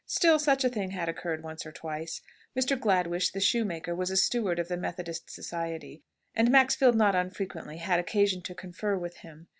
Still 0.07 0.39
such 0.39 0.63
a 0.63 0.69
thing 0.69 0.89
had 0.89 1.09
occurred 1.09 1.43
once 1.43 1.63
or 1.63 1.71
twice. 1.71 2.21
Mr. 2.57 2.75
Gladwish, 2.75 3.33
the 3.33 3.39
shoemaker, 3.39 3.93
was 3.93 4.09
a 4.09 4.17
steward 4.17 4.57
of 4.57 4.67
the 4.67 4.75
Methodist 4.75 5.29
society, 5.29 6.01
and 6.33 6.49
Maxfield 6.49 6.95
not 6.95 7.13
unfrequently 7.13 7.77
had 7.77 7.99
occasion 7.99 8.41
to 8.41 8.55
confer 8.55 8.97
with 8.97 9.17
him. 9.17 9.45